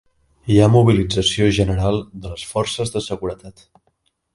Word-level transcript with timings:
Hi 0.53 0.55
ha 0.61 0.69
mobilització 0.75 1.51
general 1.59 2.03
de 2.25 2.35
les 2.35 2.49
forces 2.57 2.97
de 2.97 3.07
seguretat. 3.13 3.69